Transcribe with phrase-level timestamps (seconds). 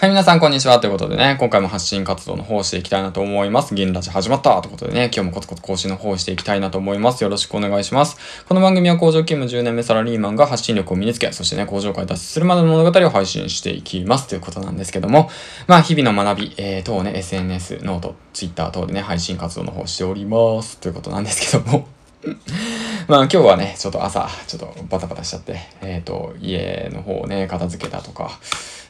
[0.00, 0.80] はい、皆さん、こんにちは。
[0.80, 3.74] ということでね、今回も発信活動の方をしていきたいなと思います。
[3.74, 7.22] 銀ラジ始まったということでね、今日もコツコツ更新の方をしていきたいなと思います。
[7.22, 8.16] よろしくお願いします。
[8.48, 14.26] この番組は工場勤務10年目サラリーマンが発信力を身につけ、そしてね、工場から脱出するまでの物語を配信していきます。
[14.26, 15.28] ということなんですけども、
[15.66, 20.78] まあ、日々の学び、えー、等ね、SNS、ノート、Twitter 等でね、配信活動の方をしております。
[20.78, 21.86] ということなんですけども、
[23.08, 28.38] まあ今日はね、ちょっと朝、ちょっとバタバタしちゃって、えっ、ー、と、家の方をね、片付けたとか、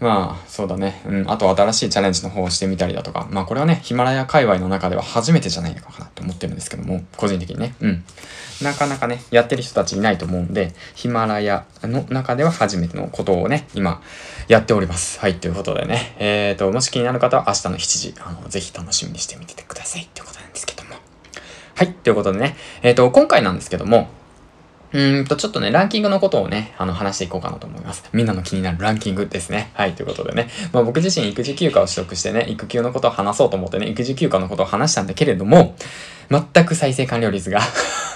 [0.00, 1.00] まあ、そうだね。
[1.06, 1.30] うん。
[1.30, 3.26] あと新しいチャレンジの方をしてみたりだとか。
[3.30, 7.74] まあこれはね、ヒマラヤ界隈の中では初めてじゃないのかなと思ってるんですけども、個人的にね。
[7.80, 8.04] うん。
[8.62, 14.02] なかなかね、やってる人たちいないと思うんで、ヒマラヤの中では初めてのことをね、今、
[14.48, 15.20] やっております。
[15.20, 16.14] はい、ということでね。
[16.18, 20.02] えっ、ー、と、もし気になる方は明日の7時、あの、ぜひ楽しみにしてみててください。
[20.02, 20.83] ってことなんですけど。
[21.76, 22.56] はい、ということでね。
[22.82, 24.08] えっ、ー、と、今回なんですけども、
[24.92, 28.08] うんと、ちょっとね、ランキングのことをね、あの、話していこうかなと思います。
[28.12, 29.72] みんなの気になるランキングですね。
[29.74, 30.48] はい、ということでね。
[30.72, 35.74] まあ僕自身育児休暇を取得してね、育休のことを話そうと思ってね、育児休暇のことを話したんだけれども、
[36.30, 37.60] 全く再生完了率が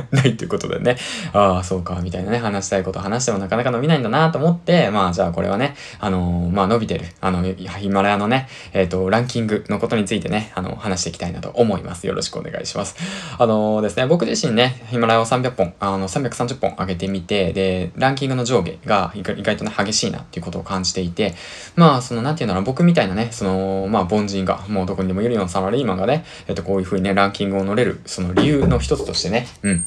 [0.12, 0.96] ないということでね、
[1.32, 12.06] ああ、そうか、みたいなね、話したいこと話してもなかなか伸びないんだなと思って、まあ、じゃあこれはね、あのー、まあ、伸びてる、あの、ヒマラヤのね、えっ、ー、と、ランキングのことについてね、あの、話していきたいなと思います。
[12.06, 12.96] よろしくお願いします。
[13.38, 21.34] あのー、ですね、僕自身ね、ヒマラヤを300本、あの、330本上げてみて、で、ランキングの上下が意外とね、激しいなっていうことを感じていて、
[21.76, 29.83] まあ、その、なんていうの僕みたいなね、その、まあ、凡人が、もうどこにでもいるようなサラリーマンがね、えっ、と、こういう風にね、ランキングを乗れる、その理由の一つとしてね、うん。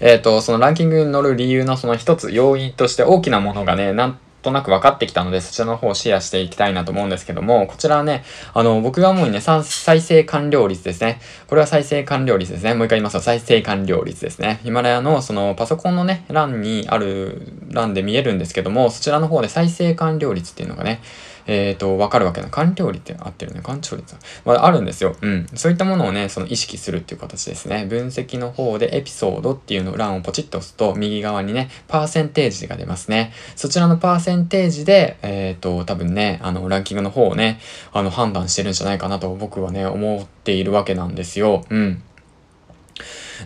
[0.00, 9.64] えっ、ー、と、そのランキングに乗る理由のその一つ、要因として大きなものがね、なんとなく分かってきたので、そちらの方をシェアしていきたいなと思うんですけども、こちらはね、あの、僕が思うにね、再
[10.00, 11.20] 生完了率ですね。
[11.48, 12.74] これは再生完了率ですね。
[12.74, 14.60] もう一回言いますと、再生完了率ですね。
[14.62, 21.00] ヒマラヤのそのパソコンのね、欄にある欄で見えるんですけども、そちらの方で再生完了率っていうのがね、
[21.46, 22.48] えっ、ー、と、わかるわけな。
[22.48, 23.60] 完了率って合ってるね。
[23.62, 24.16] 完了率。
[24.44, 25.16] まあ、あるんですよ。
[25.20, 25.46] うん。
[25.54, 27.86] そういったものをね、その意識するっていう形ですね。
[27.86, 33.32] 分析の方でエピソードっていうの欄をポチッと押すと、右側にね、パーセンテージが出ますね。
[33.54, 37.60] そちらのパーセンテージで、えっ、ー、と、多分ね、あの、ランキングの方をね、
[37.92, 41.64] あの、判断してるんじゃないかなと僕はね、思っているわけなんですよ。
[41.70, 42.02] うん。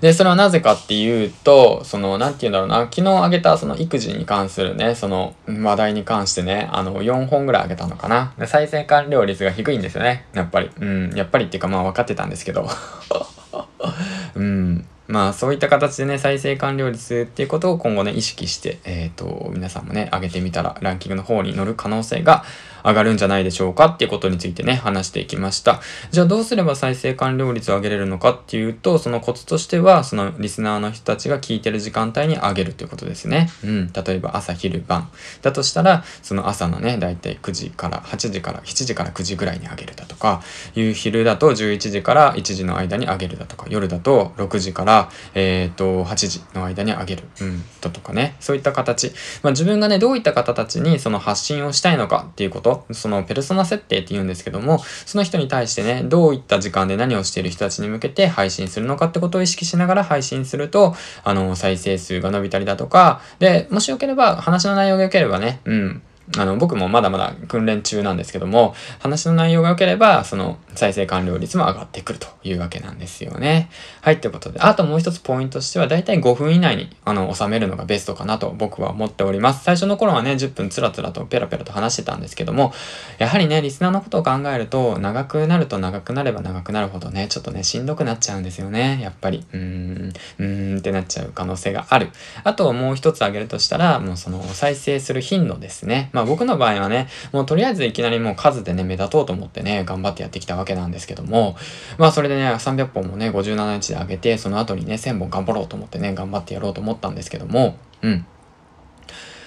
[0.01, 8.33] で、それはなぜかっていうと、その、なんて言うんだろうな、昨日あげたその育児に関するね、その話題に関してね、あの、4本ぐらいあげたのかな。
[8.39, 10.27] で、再生完了率が低いんですよね。
[10.33, 10.71] やっぱり。
[10.79, 12.69] うん、やっぱりっていうかまあ分かってたんですけど。
[14.37, 14.87] うん。
[15.11, 22.45] まあそういった形でね、再生完了率っていうことを今後ね、意識して、えっ、ー、と、皆さんもね、上げてみたらランキングの方に乗る可能性が
[22.85, 25.81] 上がるんじゃないでしょうかっていうことについてね、話していきました。
[26.11, 33.51] じゃあどうすれば再生完了率を上げれるのかっていうと、そのコツとしては、そのリスナーの人たちが聞いてる時間帯に上げるということですね。
[33.65, 33.93] うん。
[33.93, 35.11] 例えば朝昼晩。
[35.43, 40.43] だとしたら、その朝のね、だいたい9時から、8時から、7時から9時ぐらいに上げるだとか、
[40.75, 45.00] 夕昼だと11時から1時の間に上げるだとか、夜だと6時から、
[45.35, 47.25] えっ、ー、と、8時の間に上げる。
[47.41, 47.63] うん。
[47.81, 48.37] だとかね。
[48.41, 49.13] そういった形。
[49.43, 60.95] まあ自分がね、どういった方たちにその発信をしたいのかっていうこと、そのペルソナ設定って言うんですけども、その人に対してね、どういった時間で何をしている人たちに向けて配信するのかってことを意識しながら配信すると、
[61.25, 66.03] あの、再生数が伸びたりだとか、で、もしよければ、話の内容が良ければね、うん、
[66.39, 73.69] あの、僕もまだまだ訓練中なんですけども、話の内容が良ければ、その再生完了率も上がってくるというわけなんですよね。
[74.01, 79.65] はい、ということで、あともう一つポイントとしては、だいたい5分以内に、あの、収めるのがベストかなと僕は思っております。
[79.65, 82.73] 最初の頃はね、10分つらつらとペラペラと話してたんですけども、
[83.19, 89.01] やはりね、リスナーのことを考えると、長くなると長くなれば長くなるほどね、ちょっとね、しんどくなっちゃうんですよね。
[89.03, 92.11] やっぱり、うーん、うーんってなっちゃう可能性がある。
[92.45, 96.11] あともう一つ挙げるとしたら、もうその再生する頻度ですね。
[96.13, 101.57] ままあ僕の場合はね、もうとりあえずいきなりもう数でね、目立とうと思ってね、頑張ってやってきたわけなんですけども、
[101.99, 108.27] まあそれでね、300本もね、57日で上げて、その後にね、1000本頑張ろうと思ってね、頑張ってやろうと思ったんですけども、うん。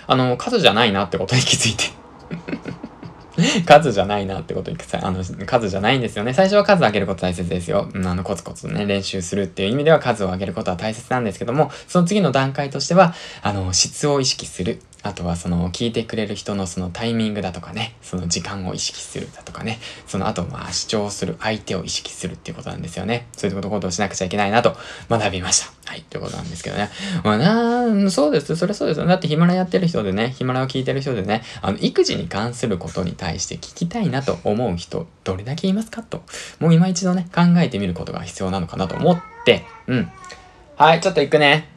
[0.08, 1.94] あの、数じゃないなってことに気づいて
[3.66, 6.34] 数じゃないなってことに、あの、数じゃないんですよね。
[6.34, 7.90] 最初は数を上げること大切ですよ。
[7.94, 14.82] うん、あの、コツコツね、練習するっていう意味では数を上げることは大切なんですけども、その次の段階としては、あの、質を意識する。
[15.04, 23.28] あとはその聞いてくれる人のそのタイミングだとかね、その時間を意識するだとかね、その後まあ主張する相手を意識するっていうことなんですよね。
[23.34, 24.76] そういうことをしなくちゃいけないなと
[25.10, 25.74] 学びました。
[25.86, 26.90] はい、ということなんですけどね。
[27.24, 28.56] まあなそうです。
[28.56, 29.06] それそうです。
[29.06, 36.24] だってヒマラやってる人でね、ヒマラを聞いてる人でね、あの、育児に関することに対して聞きたいなと思う人、どれだけいますかと。
[36.60, 40.12] もう今一度ね、考えてみることが必要なのかなと思って、うん。
[40.76, 41.70] はい、ちょっと行くね。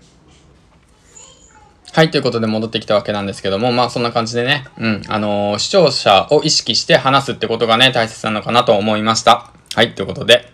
[1.96, 9.50] はい、ということで戻ってきたわけなんですけども、まあそんな感じでね、うん、あのー、視聴者を意識して話すってことがね、大切なのかなと思いました。
[9.75, 10.52] はい、ということで、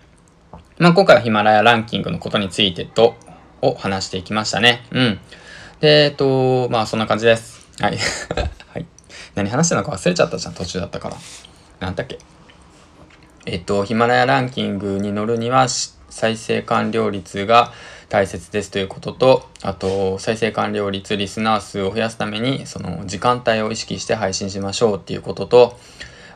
[0.79, 3.17] まあ今回はヒマラヤランキングのことについてと、
[3.61, 4.87] を話していきましたね。
[4.93, 5.21] うん。
[5.81, 7.67] で、えっと、まあそんな感じです。
[7.81, 7.99] はい。
[8.73, 8.87] はい。
[9.35, 11.17] 何話したのか忘れちゃったじゃん、途中だったから。
[11.81, 12.21] なんだっけ。
[13.47, 15.67] えっと、ヒマラヤランキングに乗るには、
[16.13, 17.73] 再生完了率が
[18.09, 25.79] 大切ですということと、あと、再生完了率、リスナー数を増やすために、その時間帯を意識して配信しましょうっていうことと、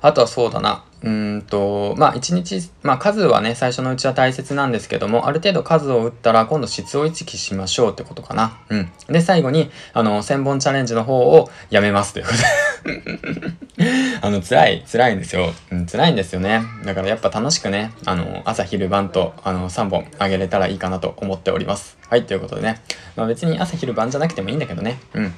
[0.00, 8.58] あとはそうだな、うんと、まあ一日、まあ数はね、最初のうちは大切なんですけども、ある程度数を打ったら今度質を意識しましょうってことかな。
[8.70, 8.90] うん。
[9.08, 12.44] で、最後に、あの、1000本チャレンジの方をやめますということで
[14.22, 15.52] あの、辛い、辛いんですよ。
[15.70, 16.62] うん、辛いんですよね。
[16.84, 21.96] だからやっぱ楽しくね、あの、朝昼晩と、あの、3本あげれたらいいかなと思っております。
[22.08, 22.82] はい、ということでね。
[23.16, 25.00] まあ別に朝昼晩じゃなくてもいいんだけどね。
[25.14, 25.34] うん。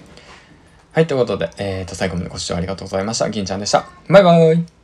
[0.92, 3.30] はい、ということで、えーと、最後までご視聴ありがとうございました。
[3.30, 3.86] 銀ちゃんでした。
[4.08, 4.77] バイバーイ